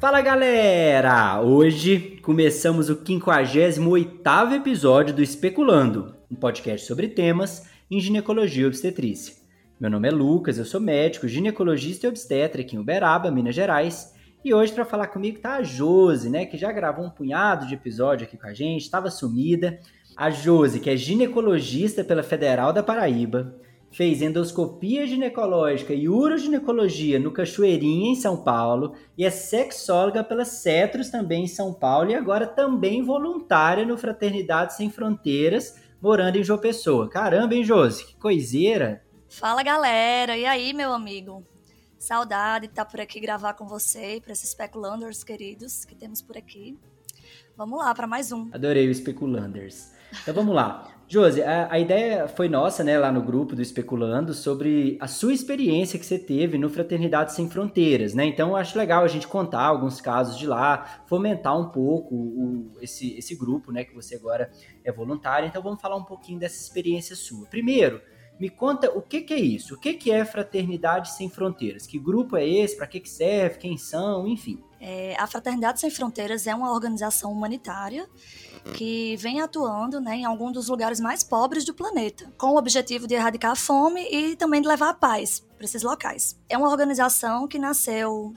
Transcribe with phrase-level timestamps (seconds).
[0.00, 1.40] Fala galera!
[1.40, 9.34] Hoje começamos o 58 episódio do Especulando, um podcast sobre temas em ginecologia e obstetrícia.
[9.80, 14.14] Meu nome é Lucas, eu sou médico, ginecologista e obstetra aqui em Uberaba, Minas Gerais.
[14.44, 17.74] E hoje para falar comigo tá a Josi, né, que já gravou um punhado de
[17.74, 19.80] episódio aqui com a gente, estava sumida.
[20.16, 23.52] A Josi, que é ginecologista pela Federal da Paraíba,
[23.90, 31.08] fez endoscopia ginecológica e uroginecologia no Cachoeirinha, em São Paulo, e é sexóloga pela Cetros
[31.10, 36.58] também em São Paulo, e agora também voluntária no Fraternidade Sem Fronteiras, morando em João
[36.58, 37.08] Pessoa.
[37.08, 38.06] Caramba, hein, Josi?
[38.06, 39.02] Que coiseira!
[39.28, 40.36] Fala, galera!
[40.36, 41.44] E aí, meu amigo?
[41.98, 46.22] Saudade de estar por aqui gravar com você e para esses speculanders queridos que temos
[46.22, 46.78] por aqui.
[47.56, 48.48] Vamos lá para mais um.
[48.52, 49.90] Adorei o speculanders.
[50.22, 50.97] Então vamos lá.
[51.10, 55.32] Josi, a, a, ideia foi nossa, né, lá no grupo do Especulando, sobre a sua
[55.32, 58.26] experiência que você teve no Fraternidade Sem Fronteiras, né?
[58.26, 63.16] Então, acho legal a gente contar alguns casos de lá, fomentar um pouco o, esse,
[63.16, 64.50] esse grupo, né, que você agora
[64.84, 65.48] é voluntário.
[65.48, 67.46] Então, vamos falar um pouquinho dessa experiência sua.
[67.46, 68.02] Primeiro,
[68.38, 69.76] me conta o que, que é isso?
[69.76, 71.86] O que, que é Fraternidade Sem Fronteiras?
[71.86, 72.76] Que grupo é esse?
[72.76, 73.56] Para que, que serve?
[73.56, 74.28] Quem são?
[74.28, 74.62] Enfim.
[74.80, 78.08] É, a Fraternidade Sem Fronteiras é uma organização humanitária
[78.74, 83.06] que vem atuando né, em algum dos lugares mais pobres do planeta, com o objetivo
[83.06, 86.38] de erradicar a fome e também de levar a paz para esses locais.
[86.48, 88.34] É uma organização que nasceu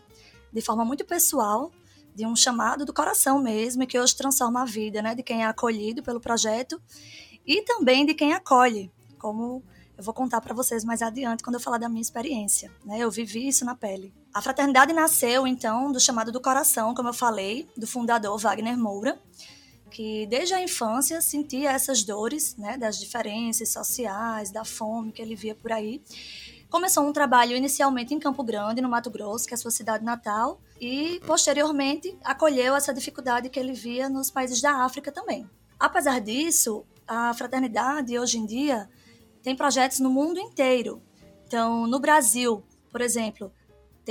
[0.52, 1.72] de forma muito pessoal,
[2.14, 5.44] de um chamado do coração mesmo, e que hoje transforma a vida né, de quem
[5.44, 6.82] é acolhido pelo projeto
[7.46, 9.64] e também de quem acolhe, como
[9.98, 12.72] eu vou contar para vocês mais adiante quando eu falar da minha experiência.
[12.86, 13.00] Né?
[13.00, 14.14] Eu vivi isso na pele.
[14.34, 19.20] A fraternidade nasceu, então, do chamado do coração, como eu falei, do fundador Wagner Moura,
[19.90, 25.36] que desde a infância sentia essas dores, né, das diferenças sociais, da fome que ele
[25.36, 26.02] via por aí.
[26.70, 30.06] Começou um trabalho inicialmente em Campo Grande, no Mato Grosso, que é a sua cidade
[30.06, 35.50] natal, e posteriormente acolheu essa dificuldade que ele via nos países da África também.
[35.78, 38.90] Apesar disso, a fraternidade hoje em dia
[39.44, 41.02] tem projetos no mundo inteiro.
[41.46, 43.52] Então, no Brasil, por exemplo,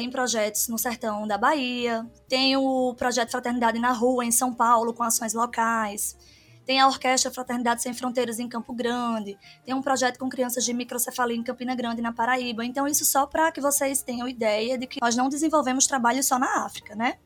[0.00, 4.94] tem projetos no sertão da Bahia, tem o projeto Fraternidade na Rua, em São Paulo,
[4.94, 6.16] com ações locais.
[6.64, 9.36] Tem a Orquestra Fraternidade Sem Fronteiras em Campo Grande.
[9.62, 12.64] Tem um projeto com crianças de microcefalia em Campina Grande, na Paraíba.
[12.64, 16.38] Então, isso só para que vocês tenham ideia de que nós não desenvolvemos trabalho só
[16.38, 17.18] na África, né?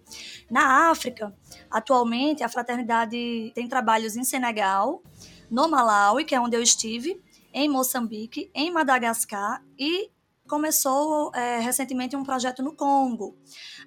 [0.50, 1.32] Na África,
[1.70, 5.00] atualmente, a Fraternidade tem trabalhos em Senegal,
[5.48, 10.10] no Malawi, que é onde eu estive, em Moçambique, em Madagascar e
[10.48, 13.36] começou é, recentemente um projeto no Congo,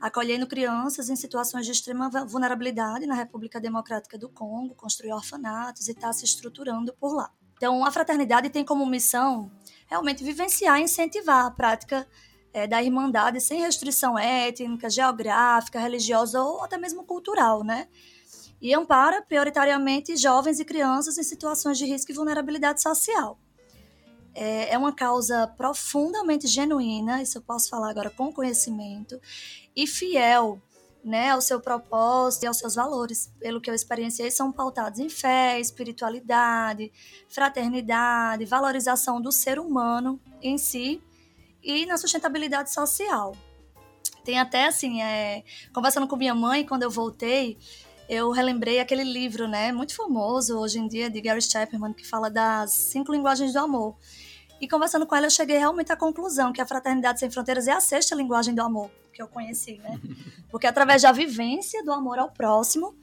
[0.01, 5.91] acolhendo crianças em situações de extrema vulnerabilidade na República Democrática do Congo, construiu orfanatos e
[5.91, 7.31] está se estruturando por lá.
[7.55, 9.51] Então, a fraternidade tem como missão
[9.87, 12.07] realmente vivenciar e incentivar a prática
[12.53, 17.87] é, da irmandade sem restrição étnica, geográfica, religiosa ou até mesmo cultural, né?
[18.59, 23.39] E ampara prioritariamente jovens e crianças em situações de risco e vulnerabilidade social
[24.37, 29.19] é, é uma causa profundamente genuína, isso eu posso falar agora com conhecimento,
[29.75, 30.61] e fiel
[31.03, 33.33] né, ao seu propósito e aos seus valores.
[33.39, 36.91] Pelo que eu experienciei, são pautados em fé, espiritualidade,
[37.27, 41.01] fraternidade, valorização do ser humano em si
[41.63, 43.35] e na sustentabilidade social.
[44.23, 45.43] Tem até assim, é,
[45.73, 47.57] conversando com minha mãe, quando eu voltei,
[48.07, 52.29] eu relembrei aquele livro, né, muito famoso hoje em dia, de Gary Chapman, que fala
[52.29, 53.95] das cinco linguagens do amor.
[54.59, 57.71] E conversando com ela, eu cheguei realmente à conclusão que a Fraternidade Sem Fronteiras é
[57.71, 59.99] a sexta linguagem do amor que eu conheci, né?
[60.49, 62.95] Porque através da vivência do amor ao próximo,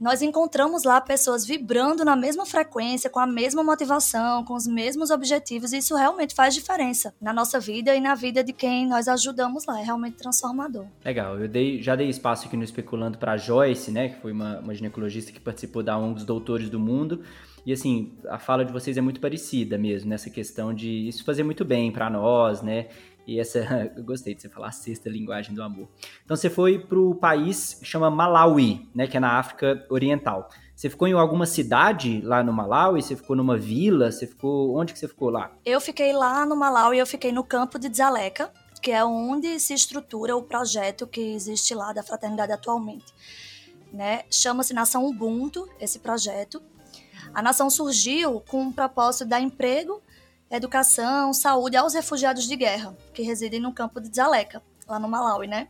[0.00, 5.10] nós encontramos lá pessoas vibrando na mesma frequência, com a mesma motivação, com os mesmos
[5.10, 9.06] objetivos, e isso realmente faz diferença na nossa vida e na vida de quem nós
[9.06, 9.80] ajudamos lá.
[9.80, 10.86] É realmente transformador.
[11.04, 14.58] Legal, eu dei, já dei espaço aqui no Especulando para Joyce, né, que foi uma,
[14.58, 17.22] uma ginecologista que participou da um dos doutores do mundo.
[17.66, 21.42] E assim, a fala de vocês é muito parecida mesmo, nessa questão de isso fazer
[21.42, 22.88] muito bem para nós, né?
[23.26, 23.58] E essa,
[23.96, 25.88] eu gostei de você falar a sexta linguagem do amor.
[26.24, 30.48] Então você foi para o país que chama Malawi, né, que é na África Oriental.
[30.74, 33.00] Você ficou em alguma cidade lá no Malawi?
[33.00, 34.10] Você ficou numa vila?
[34.10, 35.52] Você ficou onde que você ficou lá?
[35.64, 38.50] Eu fiquei lá no Malawi, eu fiquei no campo de Dzaleka,
[38.82, 43.14] que é onde se estrutura o projeto que existe lá da fraternidade atualmente.
[43.92, 44.24] Né?
[44.28, 46.60] Chama-se Nação Ubuntu, esse projeto.
[47.32, 50.02] A nação surgiu com o propósito de dar emprego,
[50.50, 55.46] educação, saúde aos refugiados de guerra que residem no campo de Dzaleka, lá no Malawi,
[55.46, 55.68] né?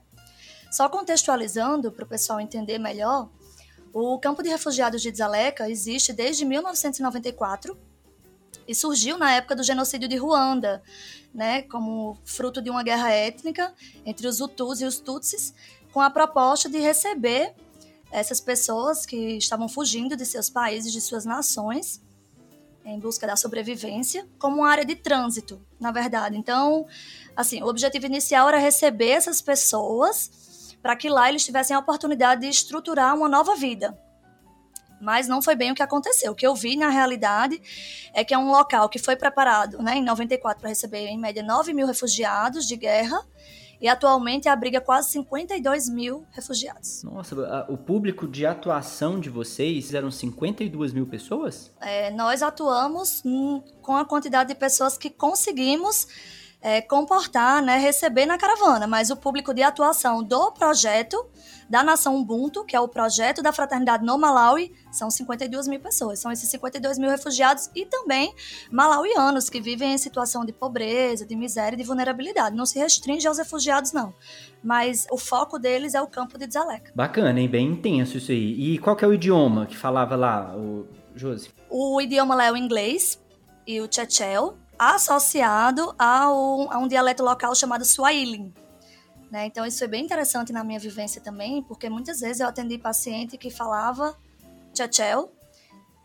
[0.70, 3.28] Só contextualizando para o pessoal entender melhor,
[3.92, 7.78] o campo de refugiados de Dzaleka existe desde 1994
[8.66, 10.82] e surgiu na época do genocídio de Ruanda,
[11.32, 13.72] né, como fruto de uma guerra étnica
[14.04, 15.54] entre os Hutus e os Tutsis,
[15.92, 17.54] com a proposta de receber
[18.14, 22.00] essas pessoas que estavam fugindo de seus países, de suas nações,
[22.84, 26.36] em busca da sobrevivência, como uma área de trânsito, na verdade.
[26.36, 26.86] Então,
[27.36, 32.42] assim, o objetivo inicial era receber essas pessoas para que lá eles tivessem a oportunidade
[32.42, 33.98] de estruturar uma nova vida.
[35.00, 36.32] Mas não foi bem o que aconteceu.
[36.32, 37.60] O que eu vi na realidade
[38.12, 41.42] é que é um local que foi preparado né, em 94 para receber, em média,
[41.42, 43.18] 9 mil refugiados de guerra
[43.84, 47.02] e atualmente abriga quase 52 mil refugiados.
[47.02, 51.70] Nossa, o público de atuação de vocês eram 52 mil pessoas?
[51.82, 53.22] É, nós atuamos
[53.82, 56.08] com a quantidade de pessoas que conseguimos
[56.62, 61.22] é, comportar, né, receber na caravana, mas o público de atuação do projeto
[61.68, 66.18] da Nação Ubuntu, que é o projeto da fraternidade no Malawi, são 52 mil pessoas.
[66.18, 68.34] São esses 52 mil refugiados e também
[68.70, 72.56] malauianos que vivem em situação de pobreza, de miséria e de vulnerabilidade.
[72.56, 74.14] Não se restringe aos refugiados, não.
[74.62, 76.92] Mas o foco deles é o campo de Dzaleka.
[76.94, 77.48] Bacana, hein?
[77.48, 78.74] Bem intenso isso aí.
[78.74, 81.50] E qual que é o idioma que falava lá, o Josi?
[81.68, 83.20] O idioma lá é o inglês
[83.66, 88.52] e o tchechel, associado ao, a um dialeto local chamado Swahili.
[89.34, 89.46] Né?
[89.46, 93.36] Então, isso foi bem interessante na minha vivência também, porque muitas vezes eu atendi paciente
[93.36, 94.16] que falava
[94.72, 95.28] Chachel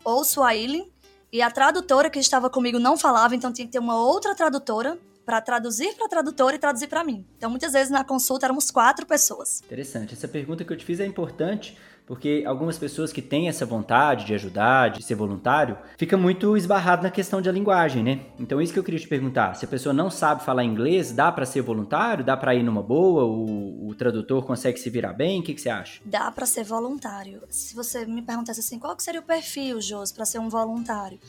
[0.02, 0.92] ou Swahili,
[1.32, 4.98] e a tradutora que estava comigo não falava, então tinha que ter uma outra tradutora
[5.24, 7.24] para traduzir para a tradutora e traduzir para mim.
[7.36, 9.62] Então, muitas vezes na consulta éramos quatro pessoas.
[9.64, 10.14] Interessante.
[10.14, 11.78] Essa pergunta que eu te fiz é importante
[12.10, 17.04] porque algumas pessoas que têm essa vontade de ajudar, de ser voluntário, fica muito esbarrado
[17.04, 18.26] na questão da linguagem, né?
[18.36, 21.30] Então isso que eu queria te perguntar, se a pessoa não sabe falar inglês, dá
[21.30, 22.24] para ser voluntário?
[22.24, 23.22] Dá para ir numa boa?
[23.22, 25.38] O, o, tradutor consegue se virar bem?
[25.38, 26.00] O que, que você acha?
[26.04, 27.44] Dá para ser voluntário.
[27.48, 31.20] Se você me perguntasse assim, qual seria o perfil, Jos, para ser um voluntário?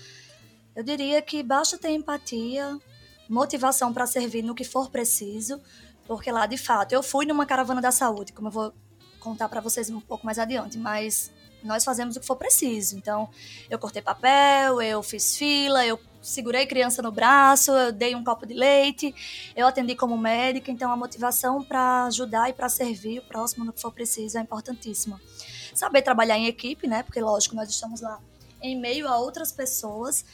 [0.75, 2.75] Eu diria que basta ter empatia,
[3.29, 5.61] motivação para servir no que for preciso,
[6.07, 8.73] porque lá, de fato, eu fui numa caravana da saúde, como eu vou
[9.21, 11.31] contar para vocês um pouco mais adiante, mas
[11.63, 12.97] nós fazemos o que for preciso.
[12.97, 13.29] Então,
[13.69, 18.45] eu cortei papel, eu fiz fila, eu segurei criança no braço, eu dei um copo
[18.45, 19.13] de leite,
[19.55, 23.73] eu atendi como médica, então a motivação para ajudar e para servir o próximo no
[23.73, 25.19] que for preciso é importantíssima.
[25.73, 27.03] Saber trabalhar em equipe, né?
[27.03, 28.19] Porque lógico, nós estamos lá
[28.61, 30.25] em meio a outras pessoas.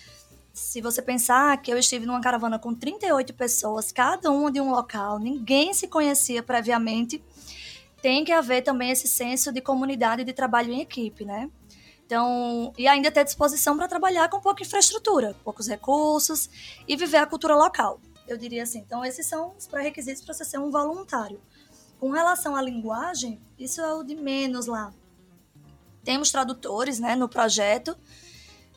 [0.54, 4.72] Se você pensar que eu estive numa caravana com 38 pessoas, cada uma de um
[4.72, 7.24] local, ninguém se conhecia previamente,
[8.02, 11.50] tem que haver também esse senso de comunidade de trabalho em equipe, né?
[12.06, 16.50] Então, e ainda ter disposição para trabalhar com pouca infraestrutura, poucos recursos
[16.88, 18.00] e viver a cultura local.
[18.28, 18.80] Eu diria assim.
[18.80, 21.42] Então, esses são os pré-requisitos para você ser um voluntário.
[22.00, 24.94] Com relação à linguagem, isso é o de menos lá.
[26.04, 27.98] Temos tradutores, né, no projeto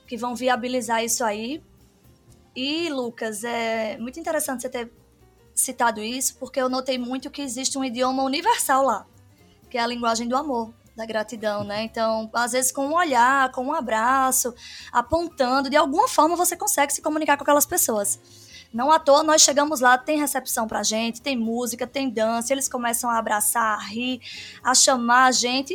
[0.09, 1.63] que vão viabilizar isso aí.
[2.57, 4.93] E, Lucas, é muito interessante você ter
[5.61, 9.07] citado isso, porque eu notei muito que existe um idioma universal lá
[9.71, 11.85] que é a linguagem do amor, da gratidão, né?
[11.85, 14.53] Então, às vezes com um olhar, com um abraço,
[14.93, 18.19] apontando, de alguma forma você consegue se comunicar com aquelas pessoas.
[18.73, 22.69] Não à toa nós chegamos lá, tem recepção pra gente, tem música, tem dança, eles
[22.69, 24.21] começam a abraçar, a rir,
[24.63, 25.75] a chamar a gente.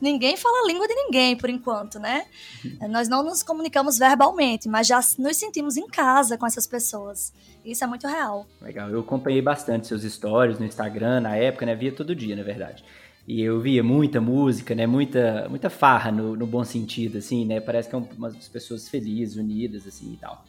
[0.00, 2.26] Ninguém fala a língua de ninguém por enquanto, né?
[2.64, 2.88] Uhum.
[2.88, 7.32] Nós não nos comunicamos verbalmente, mas já nos sentimos em casa com essas pessoas.
[7.64, 8.46] Isso é muito real.
[8.60, 11.74] Legal, eu acompanhei bastante seus stories no Instagram na época, né?
[11.74, 12.84] Via todo dia, na verdade.
[13.26, 14.86] E eu via muita música, né?
[14.86, 17.58] Muita, muita farra no, no bom sentido, assim, né?
[17.58, 20.44] Parece que é umas pessoas felizes, unidas, assim e tal.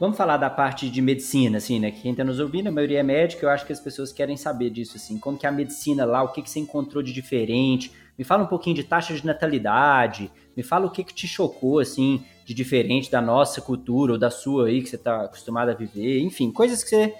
[0.00, 1.90] Vamos falar da parte de medicina, assim, né?
[1.90, 4.36] Que quem está nos ouvindo, a maioria é médica, eu acho que as pessoas querem
[4.36, 5.18] saber disso, assim.
[5.18, 7.92] Como que é a medicina lá, o que, que você encontrou de diferente?
[8.18, 11.78] Me fala um pouquinho de taxa de natalidade, me fala o que, que te chocou,
[11.78, 15.74] assim, de diferente da nossa cultura ou da sua aí, que você está acostumado a
[15.74, 16.20] viver.
[16.20, 17.14] Enfim, coisas que você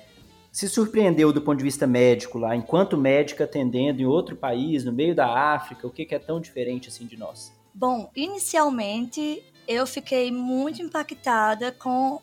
[0.51, 4.93] se surpreendeu do ponto de vista médico lá, enquanto médica atendendo em outro país, no
[4.93, 7.53] meio da África, o que, que é tão diferente assim de nós?
[7.73, 12.21] Bom, inicialmente eu fiquei muito impactada com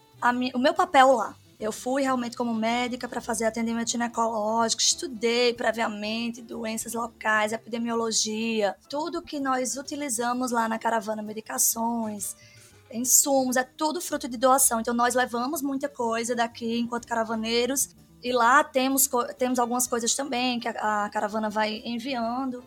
[0.53, 1.33] o meu papel lá.
[1.59, 9.21] Eu fui realmente como médica para fazer atendimento ginecológico, estudei previamente doenças locais, epidemiologia, tudo
[9.21, 12.35] que nós utilizamos lá na caravana, medicações,
[12.91, 14.81] insumos, é tudo fruto de doação.
[14.81, 17.89] Então nós levamos muita coisa daqui enquanto caravaneiros
[18.21, 19.07] e lá temos,
[19.37, 22.63] temos algumas coisas também que a, a caravana vai enviando.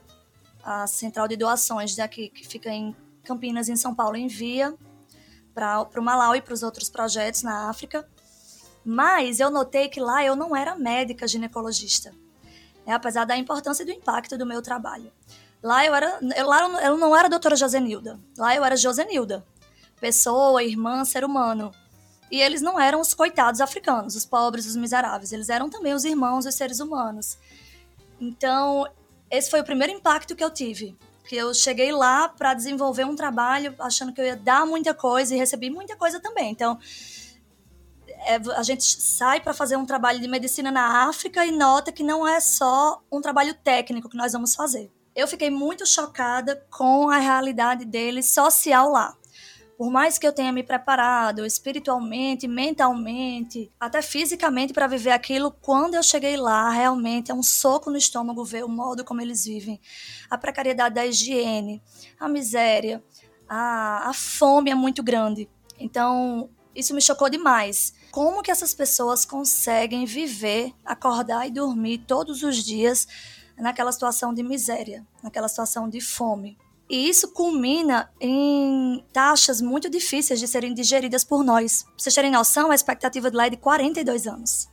[0.63, 4.75] A central de doações daqui, que fica em Campinas, em São Paulo, envia
[5.55, 8.09] para o Malau e para os outros projetos na África.
[8.91, 12.11] Mas eu notei que lá eu não era médica ginecologista,
[12.87, 12.95] né?
[12.95, 15.13] apesar da importância e do impacto do meu trabalho.
[15.63, 19.45] Lá eu era, eu, lá eu não era doutora Josenilda, lá eu era Josenilda,
[20.01, 21.71] pessoa, irmã, ser humano.
[22.31, 25.35] E eles não eram os coitados africanos, os pobres, os miseráveis.
[25.35, 27.37] Eles eram também os irmãos, os seres humanos.
[28.19, 28.87] Então,
[29.31, 30.97] esse foi o primeiro impacto que eu tive.
[31.27, 35.35] Que eu cheguei lá para desenvolver um trabalho achando que eu ia dar muita coisa
[35.35, 36.51] e recebi muita coisa também.
[36.51, 36.79] Então,
[38.27, 42.03] é, a gente sai para fazer um trabalho de medicina na África e nota que
[42.03, 44.91] não é só um trabalho técnico que nós vamos fazer.
[45.15, 49.17] Eu fiquei muito chocada com a realidade deles social lá.
[49.77, 55.95] Por mais que eu tenha me preparado espiritualmente, mentalmente, até fisicamente para viver aquilo, quando
[55.95, 59.81] eu cheguei lá, realmente é um soco no estômago ver o modo como eles vivem.
[60.29, 61.81] A precariedade da higiene,
[62.19, 63.03] a miséria,
[63.49, 65.49] a, a fome é muito grande.
[65.79, 67.95] Então, isso me chocou demais.
[68.11, 73.07] Como que essas pessoas conseguem viver, acordar e dormir todos os dias
[73.57, 76.57] naquela situação de miséria, naquela situação de fome?
[76.89, 81.83] E isso culmina em taxas muito difíceis de serem digeridas por nós.
[81.83, 84.69] Pra vocês terem noção, a expectativa de lá é de 42 anos.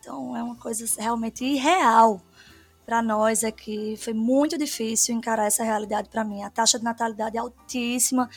[0.00, 2.20] Então é uma coisa realmente irreal
[2.84, 3.96] para nós aqui.
[3.98, 6.42] Foi muito difícil encarar essa realidade para mim.
[6.42, 8.28] A taxa de natalidade é altíssima.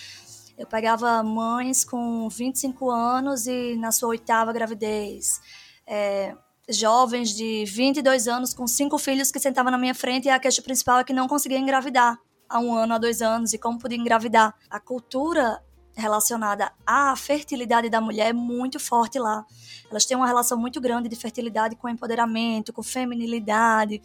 [0.57, 5.41] Eu pegava mães com 25 anos e na sua oitava gravidez.
[5.85, 6.35] É,
[6.69, 10.61] jovens de 22 anos com cinco filhos que sentavam na minha frente e a queixa
[10.61, 13.97] principal é que não conseguia engravidar há um ano, há dois anos, e como podia
[13.97, 14.53] engravidar.
[14.69, 15.61] A cultura
[15.95, 19.45] relacionada à fertilidade da mulher é muito forte lá.
[19.89, 24.01] Elas têm uma relação muito grande de fertilidade com empoderamento, com feminilidade.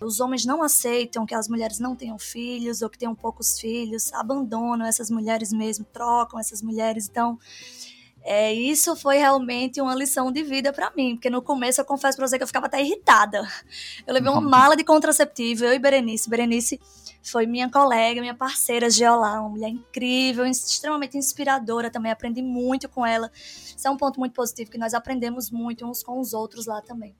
[0.00, 4.12] Os homens não aceitam que as mulheres não tenham filhos ou que tenham poucos filhos,
[4.12, 7.08] abandonam essas mulheres mesmo, trocam essas mulheres.
[7.08, 7.38] Então,
[8.24, 12.16] é, isso foi realmente uma lição de vida para mim, porque no começo eu confesso
[12.16, 13.46] para você que eu ficava até irritada.
[14.06, 16.30] Eu levei uma mala de contraceptivo, eu e Berenice.
[16.30, 16.80] Berenice
[17.22, 22.12] foi minha colega, minha parceira Geolá, uma mulher incrível, extremamente inspiradora também.
[22.12, 23.30] Aprendi muito com ela.
[23.34, 26.80] Isso é um ponto muito positivo, que nós aprendemos muito uns com os outros lá
[26.80, 27.16] também.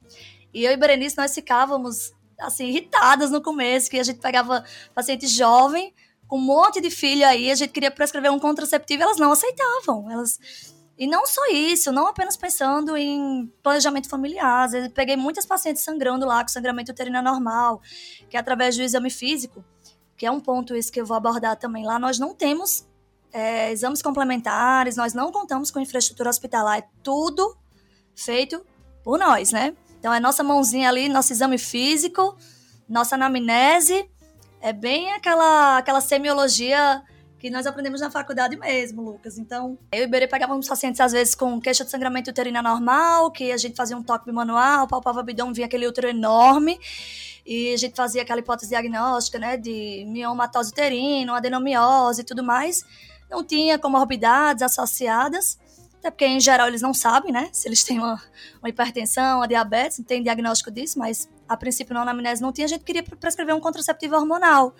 [0.54, 5.26] E eu e Berenice, nós ficávamos assim, irritadas no começo, que a gente pegava paciente
[5.26, 5.92] jovem,
[6.28, 10.10] com um monte de filho aí, a gente queria prescrever um contraceptivo, elas não aceitavam.
[10.10, 10.38] Elas
[11.02, 14.72] e não só isso, não apenas pensando em planejamento familiar.
[14.72, 17.82] Eu peguei muitas pacientes sangrando lá com sangramento uterino normal,
[18.30, 19.64] que é através do exame físico,
[20.16, 21.84] que é um ponto isso que eu vou abordar também.
[21.84, 22.86] Lá nós não temos
[23.32, 27.56] é, exames complementares, nós não contamos com infraestrutura hospitalar, é tudo
[28.14, 28.64] feito
[29.02, 29.74] por nós, né?
[29.98, 32.36] Então é nossa mãozinha ali, nosso exame físico,
[32.88, 34.08] nossa anamnese,
[34.60, 37.02] é bem aquela, aquela semiologia
[37.42, 39.36] que nós aprendemos na faculdade mesmo, Lucas.
[39.36, 43.50] Então, eu e Berê pegávamos pacientes, às vezes, com queixa de sangramento uterino normal, que
[43.50, 46.78] a gente fazia um toque manual, palpava o abdômen, vinha aquele útero enorme,
[47.44, 52.84] e a gente fazia aquela hipótese diagnóstica, né, de miomatose uterina, adenomiose e tudo mais.
[53.28, 55.58] Não tinha comorbidades associadas,
[55.98, 57.48] até porque, em geral, eles não sabem, né?
[57.52, 58.22] Se eles têm uma,
[58.60, 62.64] uma hipertensão, uma diabetes, não tem diagnóstico disso, mas a princípio na anamnese não tinha,
[62.64, 64.74] a gente queria prescrever um contraceptivo hormonal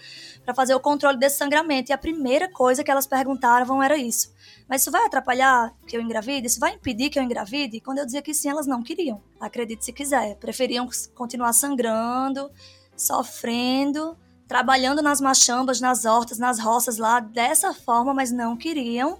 [0.45, 1.90] para fazer o controle desse sangramento.
[1.90, 4.33] E a primeira coisa que elas perguntavam era isso.
[4.69, 6.47] Mas isso vai atrapalhar que eu engravide?
[6.47, 7.81] Isso vai impedir que eu engravide?
[7.81, 9.21] Quando eu dizia que sim, elas não queriam.
[9.40, 10.37] Acredite se quiser.
[10.37, 12.50] Preferiam continuar sangrando,
[12.97, 14.16] sofrendo,
[14.49, 19.19] trabalhando nas machambas, nas hortas, nas roças lá dessa forma, mas não queriam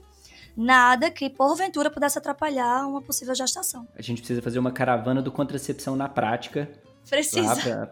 [0.57, 3.87] nada que porventura pudesse atrapalhar uma possível gestação.
[3.97, 6.71] A gente precisa fazer uma caravana do contracepção na prática.
[7.09, 7.91] Precisa.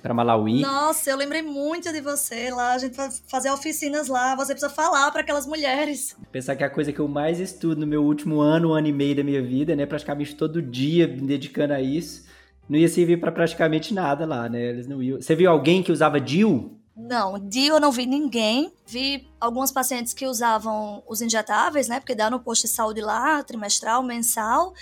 [0.00, 0.60] Para Malawi.
[0.60, 2.74] Nossa, eu lembrei muito de você lá.
[2.74, 4.36] A gente vai fazer oficinas lá.
[4.36, 6.16] Você precisa falar para aquelas mulheres.
[6.30, 8.86] Pensar que é a coisa que eu mais estudo no meu último ano, um ano
[8.86, 9.86] e meio da minha vida, né?
[9.86, 12.24] Praticamente todo dia me dedicando a isso.
[12.68, 14.60] Não ia servir para praticamente nada lá, né?
[14.60, 15.20] Eles não iam.
[15.20, 16.78] Você viu alguém que usava DIU?
[16.96, 18.72] Não, DIU eu não vi ninguém.
[18.86, 21.98] Vi alguns pacientes que usavam os injetáveis, né?
[21.98, 24.74] Porque dá no posto de saúde lá, trimestral, mensal.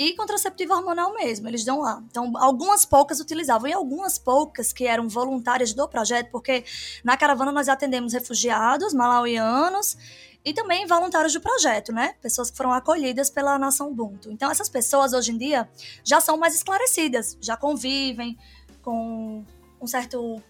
[0.00, 2.02] E contraceptivo hormonal mesmo, eles dão lá.
[2.10, 3.68] Então, algumas poucas utilizavam.
[3.68, 6.64] E algumas poucas que eram voluntárias do projeto, porque
[7.04, 9.98] na caravana nós atendemos refugiados malauianos
[10.42, 12.14] e também voluntários do projeto, né?
[12.22, 14.30] Pessoas que foram acolhidas pela nação Ubuntu.
[14.30, 15.68] Então, essas pessoas hoje em dia
[16.02, 18.38] já são mais esclarecidas, já convivem
[18.80, 19.44] com
[19.78, 20.42] um certo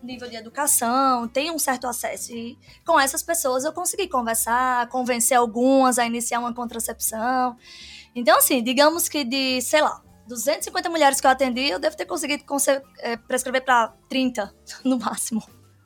[0.00, 2.32] nível de educação, tem um certo acesso.
[2.32, 2.56] E
[2.86, 7.56] com essas pessoas eu consegui conversar, convencer algumas a iniciar uma contracepção.
[8.14, 12.06] Então, assim, digamos que de, sei lá, 250 mulheres que eu atendi, eu devo ter
[12.06, 12.44] conseguido
[13.00, 14.54] é, prescrever para 30,
[14.84, 15.42] no máximo.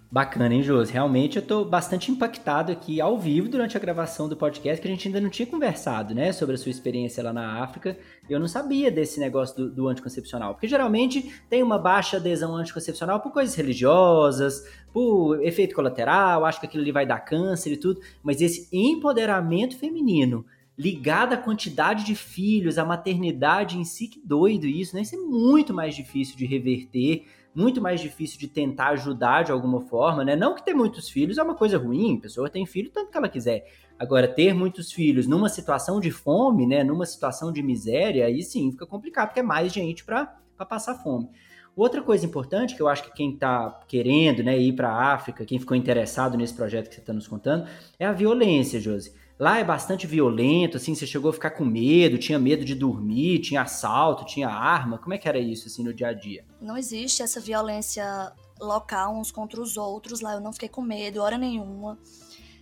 [0.09, 0.93] Bacana, hein, Josi?
[0.93, 4.91] Realmente eu estou bastante impactado aqui ao vivo durante a gravação do podcast, que a
[4.91, 7.99] gente ainda não tinha conversado, né, sobre a sua experiência lá na África.
[8.31, 13.21] Eu não sabia desse negócio do, do anticoncepcional, porque geralmente tem uma baixa adesão anticoncepcional
[13.21, 18.01] por coisas religiosas, por efeito colateral, acho que aquilo ali vai dar câncer e tudo,
[18.23, 20.47] mas esse empoderamento feminino
[20.79, 25.03] ligado à quantidade de filhos, à maternidade em si, que doido isso, né?
[25.03, 29.81] Isso é muito mais difícil de reverter muito mais difícil de tentar ajudar de alguma
[29.81, 30.37] forma, né?
[30.37, 33.17] Não que ter muitos filhos é uma coisa ruim, a pessoa tem filho tanto que
[33.17, 33.67] ela quiser.
[33.99, 36.85] Agora, ter muitos filhos numa situação de fome, né?
[36.85, 40.27] Numa situação de miséria, aí sim fica complicado, porque é mais gente para
[40.69, 41.31] passar fome.
[41.75, 45.45] Outra coisa importante que eu acho que quem está querendo né, ir para a África,
[45.45, 47.67] quem ficou interessado nesse projeto que você está nos contando,
[47.99, 49.15] é a violência, Josi.
[49.39, 53.41] Lá é bastante violento, assim, você chegou a ficar com medo, tinha medo de dormir,
[53.41, 54.97] tinha assalto, tinha arma.
[54.97, 56.43] Como é que era isso, assim, no dia a dia?
[56.59, 60.35] Não existe essa violência local uns contra os outros lá.
[60.35, 61.99] Eu não fiquei com medo, hora nenhuma.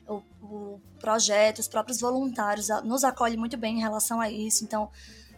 [0.08, 4.64] O, o projeto, os próprios voluntários nos acolhem muito bem em relação a isso.
[4.64, 4.90] Então,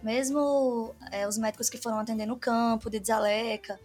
[0.03, 3.79] mesmo é, os médicos que foram atender no campo de Desaleca,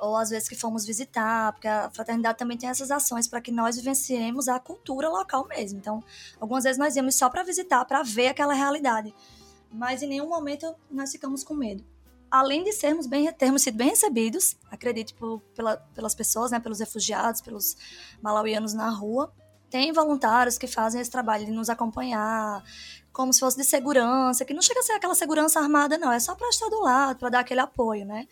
[0.00, 3.50] ou às vezes que fomos visitar, porque a fraternidade também tem essas ações para que
[3.50, 5.78] nós vivenciemos a cultura local mesmo.
[5.78, 6.02] Então,
[6.40, 9.14] algumas vezes nós íamos só para visitar, para ver aquela realidade,
[9.72, 11.84] mas em nenhum momento nós ficamos com medo.
[12.30, 16.80] Além de sermos bem, termos sido bem recebidos, acredito por, pela, pelas pessoas, né, pelos
[16.80, 17.76] refugiados, pelos
[18.20, 19.32] malauianos na rua,
[19.70, 22.62] tem voluntários que fazem esse trabalho de nos acompanhar,
[23.16, 26.20] como se fosse de segurança, que não chega a ser aquela segurança armada, não, é
[26.20, 28.28] só para estar do lado, para dar aquele apoio, né?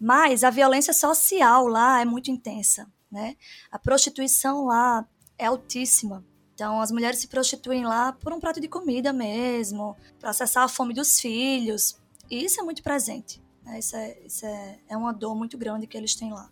[0.00, 3.34] Mas a violência social lá é muito intensa, né?
[3.68, 5.04] A prostituição lá
[5.36, 6.24] é altíssima.
[6.54, 10.68] Então, as mulheres se prostituem lá por um prato de comida mesmo, para acessar a
[10.68, 11.98] fome dos filhos.
[12.30, 13.42] E isso é muito presente.
[13.64, 13.80] Né?
[13.80, 16.48] Isso, é, isso é, é uma dor muito grande que eles têm lá.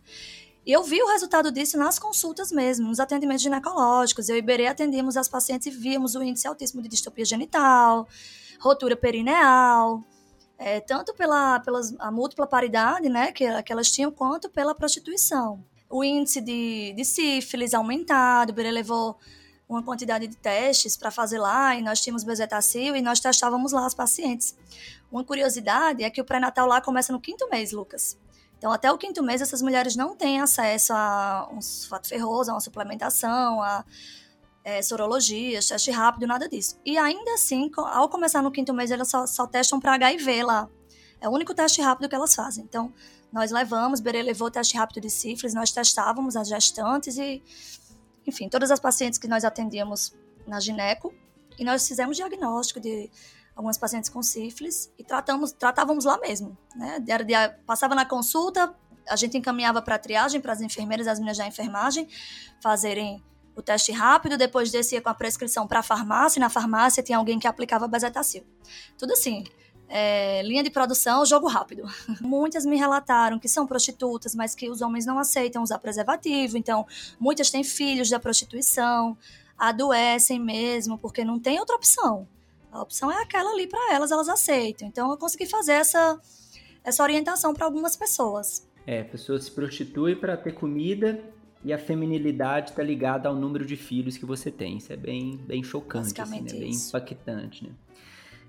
[0.66, 4.28] E eu vi o resultado disso nas consultas mesmo, nos atendimentos ginecológicos.
[4.28, 8.08] Eu e Iberê atendíamos as pacientes e víamos o índice altíssimo de distopia genital,
[8.58, 10.02] rotura perineal,
[10.58, 15.64] é, tanto pela, pela a múltipla paridade né, que, que elas tinham, quanto pela prostituição.
[15.88, 19.16] O índice de, de sífilis aumentado, Iberê levou
[19.68, 23.86] uma quantidade de testes para fazer lá, e nós tínhamos bezetacil e nós testávamos lá
[23.86, 24.56] as pacientes.
[25.12, 28.16] Uma curiosidade é que o pré-natal lá começa no quinto mês, Lucas.
[28.58, 32.54] Então, até o quinto mês, essas mulheres não têm acesso a um sulfato ferroso, a
[32.54, 33.84] uma suplementação, a
[34.64, 36.76] é, sorologias, teste rápido, nada disso.
[36.84, 40.68] E ainda assim, ao começar no quinto mês, elas só, só testam para HIV lá.
[41.20, 42.64] É o único teste rápido que elas fazem.
[42.64, 42.92] Então,
[43.32, 47.42] nós levamos, Berê levou o teste rápido de sífilis, nós testávamos as gestantes e,
[48.26, 50.12] enfim, todas as pacientes que nós atendíamos
[50.46, 51.14] na gineco,
[51.58, 53.10] e nós fizemos diagnóstico de
[53.56, 57.02] algumas pacientes com sífilis e tratamos, tratávamos lá mesmo, né?
[57.08, 57.32] Era de,
[57.64, 58.72] passava na consulta,
[59.08, 62.06] a gente encaminhava para triagem, para as enfermeiras, as meninas da enfermagem,
[62.62, 63.24] fazerem
[63.56, 67.16] o teste rápido, depois descia com a prescrição para a farmácia, e na farmácia tinha
[67.16, 68.44] alguém que aplicava bezetacil.
[68.98, 69.44] Tudo assim,
[69.88, 71.84] é, linha de produção, jogo rápido.
[72.20, 76.86] Muitas me relataram que são prostitutas, mas que os homens não aceitam usar preservativo, então
[77.18, 79.16] muitas têm filhos da prostituição,
[79.56, 82.28] adoecem mesmo, porque não tem outra opção.
[82.76, 84.86] A opção é aquela ali para elas, elas aceitam.
[84.86, 86.20] Então eu consegui fazer essa,
[86.84, 88.68] essa orientação para algumas pessoas.
[88.86, 91.18] É, pessoas se prostituem para ter comida
[91.64, 94.76] e a feminilidade está ligada ao número de filhos que você tem.
[94.76, 96.52] Isso é bem, bem chocante, assim, né?
[96.52, 97.70] bem impactante, né?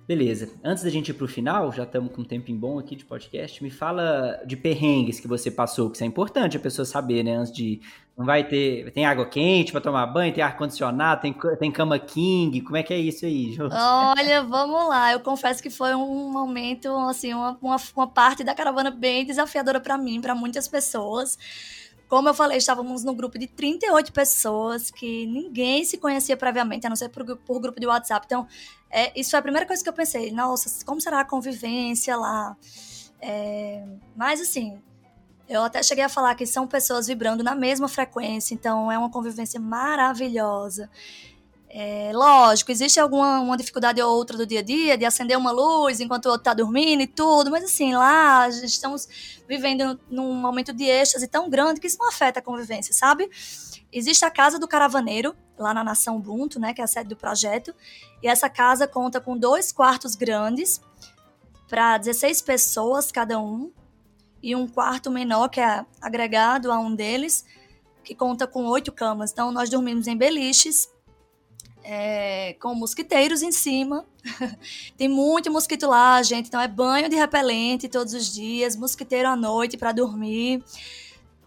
[0.07, 0.49] Beleza.
[0.63, 3.61] Antes da gente ir pro final, já estamos com um tempinho bom aqui de podcast,
[3.61, 7.35] me fala de perrengues que você passou, que isso é importante a pessoa saber, né?
[7.35, 7.81] Antes de.
[8.17, 8.89] Não vai ter.
[8.93, 12.61] Tem água quente para tomar banho, tem ar-condicionado, tem, tem cama king.
[12.61, 13.67] Como é que é isso aí, Jô?
[13.69, 15.11] Olha, vamos lá.
[15.11, 19.79] Eu confesso que foi um momento, assim, uma, uma, uma parte da caravana bem desafiadora
[19.79, 21.37] para mim, para muitas pessoas.
[22.07, 26.89] Como eu falei, estávamos num grupo de 38 pessoas que ninguém se conhecia previamente, a
[26.89, 28.25] não ser por, por grupo de WhatsApp.
[28.25, 28.47] Então,
[28.89, 30.31] é, isso foi a primeira coisa que eu pensei.
[30.31, 32.55] Nossa, como será a convivência lá?
[33.19, 33.83] É,
[34.15, 34.81] mas, assim,
[35.49, 39.09] eu até cheguei a falar que são pessoas vibrando na mesma frequência, então é uma
[39.09, 40.89] convivência maravilhosa.
[41.69, 45.51] É, lógico, existe alguma uma dificuldade ou outra do dia a dia, de acender uma
[45.51, 49.07] luz enquanto o outro está dormindo e tudo, mas assim, lá estamos
[49.47, 53.29] vivendo num momento de êxtase tão grande que isso não afeta a convivência, sabe?
[53.91, 57.15] Existe a Casa do Caravaneiro, lá na Nação Ubuntu, né, que é a sede do
[57.17, 57.75] projeto,
[58.23, 60.81] e essa casa conta com dois quartos grandes
[61.67, 63.71] para 16 pessoas cada um,
[64.41, 67.45] e um quarto menor que é agregado a um deles,
[68.03, 69.31] que conta com oito camas.
[69.31, 70.89] Então, nós dormimos em beliches,
[71.89, 74.05] é, com mosquiteiros em cima.
[74.97, 76.47] Tem muito mosquito lá, gente.
[76.47, 80.61] Então é banho de repelente todos os dias, mosquiteiro à noite para dormir.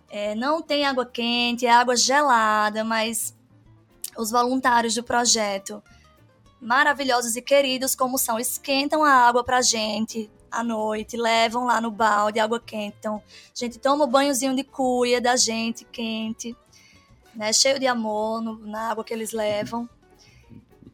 [0.09, 3.33] É, não tem água quente, é água gelada, mas
[4.17, 5.81] os voluntários do projeto,
[6.61, 11.93] maravilhosos e queridos como são, esquentam a água para gente à noite, levam lá no
[11.93, 12.97] balde água quente.
[12.99, 16.57] Então, a gente toma o banhozinho de cuia da gente quente,
[17.33, 19.89] né, cheio de amor no, na água que eles levam.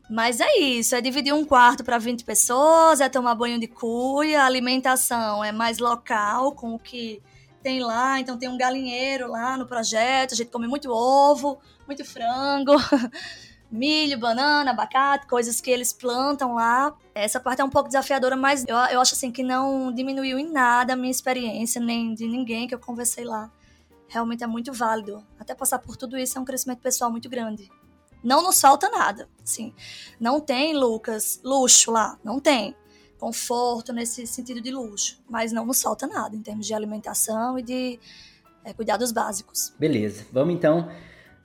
[0.08, 4.42] Mas é isso, é dividir um quarto para 20 pessoas, é tomar banho de cuia,
[4.42, 7.20] a alimentação é mais local, com o que
[7.60, 12.04] tem lá, então tem um galinheiro lá no projeto, a gente come muito ovo, muito
[12.04, 12.74] frango,
[13.68, 16.94] milho, banana, abacate, coisas que eles plantam lá.
[17.12, 20.52] Essa parte é um pouco desafiadora, mas eu, eu acho assim que não diminuiu em
[20.52, 23.50] nada a minha experiência, nem de ninguém que eu conversei lá.
[24.06, 25.26] Realmente é muito válido.
[25.36, 27.68] Até passar por tudo isso é um crescimento pessoal muito grande.
[28.22, 29.72] Não nos falta nada, sim.
[30.18, 32.74] Não tem, Lucas, luxo lá, não tem.
[33.18, 37.62] Conforto nesse sentido de luxo, mas não nos falta nada em termos de alimentação e
[37.62, 38.00] de
[38.64, 39.72] é, cuidados básicos.
[39.78, 40.88] Beleza, vamos então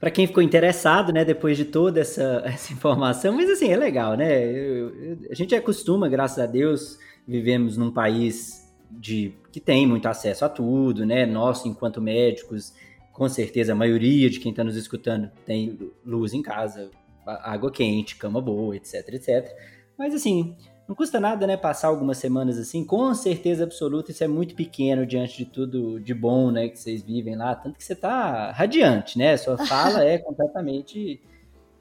[0.02, 4.16] para quem ficou interessado, né, depois de toda essa, essa informação, mas assim, é legal,
[4.16, 4.44] né?
[4.44, 10.08] Eu, eu, a gente acostuma, graças a Deus, vivemos num país de que tem muito
[10.08, 11.28] acesso a tudo, né?
[11.28, 12.74] Nós, enquanto médicos,
[13.12, 16.90] com certeza a maioria de quem está nos escutando tem luz em casa,
[17.26, 19.56] água quente, cama boa, etc, etc.
[19.98, 20.56] Mas assim,
[20.88, 25.06] não custa nada, né, passar algumas semanas assim, com certeza absoluta, isso é muito pequeno
[25.06, 29.18] diante de tudo de bom, né, que vocês vivem lá, tanto que você tá radiante,
[29.18, 31.22] né, sua fala é completamente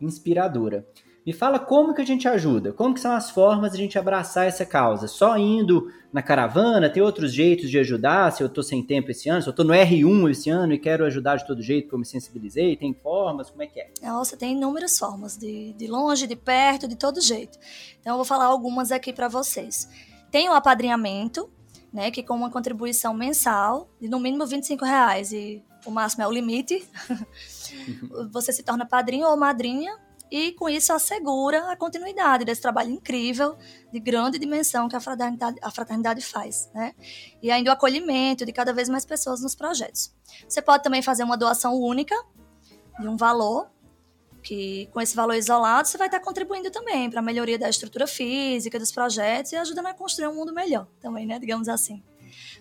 [0.00, 0.86] inspiradora.
[1.24, 3.98] Me fala como que a gente ajuda, como que são as formas de a gente
[3.98, 5.06] abraçar essa causa?
[5.06, 9.28] Só indo na caravana, tem outros jeitos de ajudar, se eu tô sem tempo esse
[9.28, 11.94] ano, se eu tô no R1 esse ano e quero ajudar de todo jeito, que
[11.94, 13.90] eu me sensibilizei, tem formas, como é que é?
[14.02, 17.58] Nossa, tem inúmeras formas, de, de longe, de perto, de todo jeito.
[18.00, 19.90] Então eu vou falar algumas aqui para vocês.
[20.30, 21.50] Tem o apadrinhamento,
[21.92, 26.26] né, que com uma contribuição mensal de no mínimo 25 reais e o máximo é
[26.26, 26.82] o limite,
[28.32, 29.98] você se torna padrinho ou madrinha
[30.30, 33.56] e com isso assegura a continuidade desse trabalho incrível
[33.92, 36.94] de grande dimensão que a fraternidade, a fraternidade faz, né?
[37.42, 40.14] E ainda o acolhimento de cada vez mais pessoas nos projetos.
[40.48, 42.14] Você pode também fazer uma doação única
[42.98, 43.68] de um valor
[44.42, 48.06] que com esse valor isolado você vai estar contribuindo também para a melhoria da estrutura
[48.06, 52.02] física dos projetos e ajudando a construir um mundo melhor também, né, digamos assim.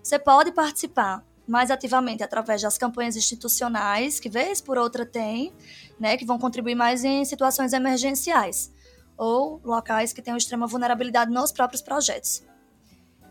[0.04, 5.52] Você pode participar mais ativamente através das campanhas institucionais, que vez por outra tem,
[6.00, 8.72] né, que vão contribuir mais em situações emergenciais
[9.18, 12.44] ou locais que tenham extrema vulnerabilidade nos próprios projetos.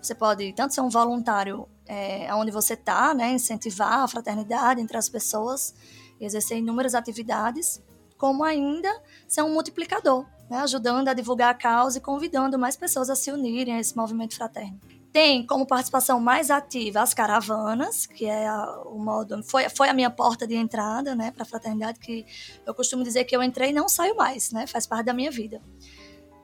[0.02, 4.96] Você pode tanto ser um voluntário é, onde você está, né, incentivar a fraternidade entre
[4.96, 5.72] as pessoas,
[6.20, 7.80] exercer inúmeras atividades,
[8.16, 13.08] como ainda ser um multiplicador, né, ajudando a divulgar a causa e convidando mais pessoas
[13.08, 14.97] a se unirem a esse movimento fraterno.
[15.20, 19.92] Tem como participação mais ativa as caravanas, que é a, o modo foi, foi a
[19.92, 22.24] minha porta de entrada, né, para a fraternidade que
[22.64, 25.28] eu costumo dizer que eu entrei e não saio mais, né, faz parte da minha
[25.28, 25.60] vida.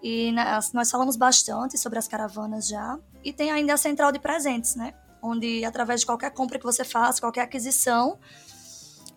[0.02, 0.32] E
[0.72, 4.92] nós, falamos bastante sobre as caravanas já e tem ainda a central de presentes, né,
[5.22, 8.18] onde através de qualquer compra que você faça, qualquer aquisição,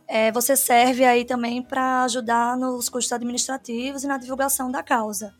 [0.07, 5.33] é, você serve aí também para ajudar nos custos administrativos e na divulgação da causa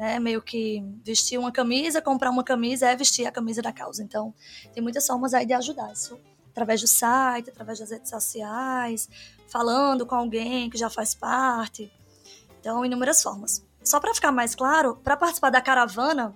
[0.00, 0.18] né?
[0.18, 4.02] Meio que vestir uma camisa, comprar uma camisa é vestir a camisa da causa.
[4.02, 4.32] Então,
[4.72, 6.18] tem muitas formas aí de ajudar isso.
[6.50, 9.10] Através do site, através das redes sociais,
[9.46, 11.92] falando com alguém que já faz parte.
[12.58, 13.62] Então, inúmeras formas.
[13.84, 16.34] Só para ficar mais claro, para participar da caravana,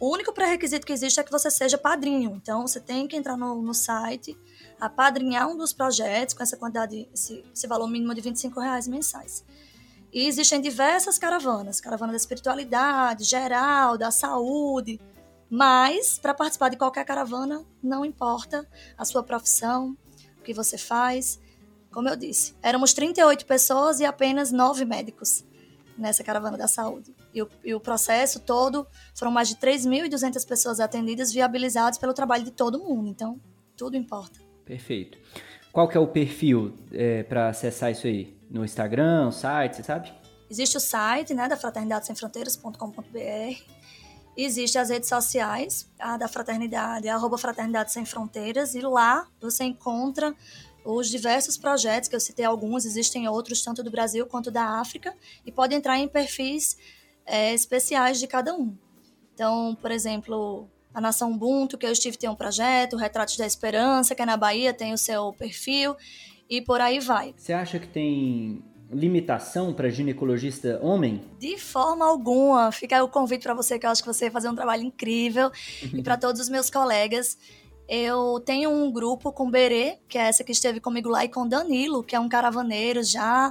[0.00, 2.34] o único pré-requisito que existe é que você seja padrinho.
[2.42, 4.36] Então, você tem que entrar no, no site,
[4.80, 9.44] apadrinhar um dos projetos com essa quantidade, esse, esse valor mínimo de 25 reais mensais.
[10.12, 14.98] E existem diversas caravanas, caravana da espiritualidade, geral, da saúde,
[15.50, 18.66] mas para participar de qualquer caravana, não importa
[18.96, 19.96] a sua profissão,
[20.38, 21.40] o que você faz.
[21.90, 25.44] Como eu disse, éramos 38 pessoas e apenas 9 médicos
[25.96, 27.14] nessa caravana da saúde.
[27.34, 32.44] E o, e o processo todo foram mais de 3.200 pessoas atendidas, viabilizadas pelo trabalho
[32.44, 33.08] de todo mundo.
[33.08, 33.40] Então,
[33.76, 34.38] tudo importa.
[34.64, 35.18] Perfeito.
[35.72, 38.37] Qual que é o perfil é, para acessar isso aí?
[38.50, 40.12] No Instagram, site, você sabe?
[40.50, 43.62] Existe o site, né, da fraternidadesemfronteiras.com.br.
[44.36, 49.64] Existem as redes sociais, a da Fraternidade, a arroba Fraternidade Sem Fronteiras, e lá você
[49.64, 50.34] encontra
[50.84, 55.14] os diversos projetos, que eu citei alguns, existem outros, tanto do Brasil quanto da África,
[55.44, 56.78] e pode entrar em perfis
[57.26, 58.74] é, especiais de cada um.
[59.34, 64.14] Então, por exemplo, a Nação Ubuntu, que eu estive, tem um projeto, Retratos da Esperança,
[64.14, 65.96] que é na Bahia, tem o seu perfil,
[66.48, 67.34] e por aí vai.
[67.36, 71.20] Você acha que tem limitação para ginecologista homem?
[71.38, 72.72] De forma alguma.
[72.72, 74.82] Fica aí o convite para você, que eu acho que você vai fazer um trabalho
[74.82, 75.50] incrível.
[75.92, 77.38] e para todos os meus colegas.
[77.88, 81.48] Eu tenho um grupo com Berê, que é essa que esteve comigo lá, e com
[81.48, 83.50] Danilo, que é um caravaneiro já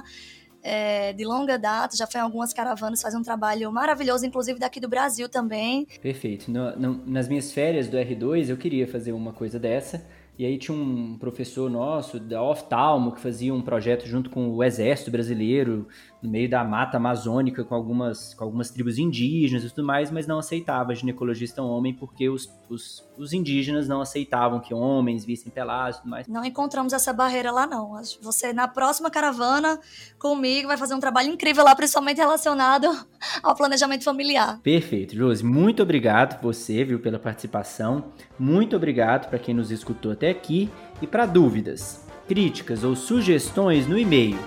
[0.62, 4.78] é, de longa data, já foi em algumas caravanas, faz um trabalho maravilhoso, inclusive daqui
[4.78, 5.88] do Brasil também.
[6.00, 6.50] Perfeito.
[6.50, 10.06] No, no, nas minhas férias do R2, eu queria fazer uma coisa dessa
[10.38, 14.62] E aí tinha um professor nosso da Oftalmo que fazia um projeto junto com o
[14.62, 15.88] Exército Brasileiro
[16.22, 20.26] no meio da mata amazônica com algumas, com algumas tribos indígenas e tudo mais, mas
[20.26, 25.98] não aceitava ginecologista homem porque os, os, os indígenas não aceitavam que homens vissem pelados
[25.98, 26.26] e tudo mais.
[26.26, 28.00] Não encontramos essa barreira lá não.
[28.22, 29.78] Você na próxima caravana
[30.18, 32.86] comigo vai fazer um trabalho incrível lá, principalmente relacionado
[33.42, 34.60] ao planejamento familiar.
[34.60, 35.44] Perfeito, Josi.
[35.44, 38.12] Muito obrigado você, viu, pela participação.
[38.38, 43.98] Muito obrigado para quem nos escutou até aqui e para dúvidas, críticas ou sugestões no
[43.98, 44.38] e-mail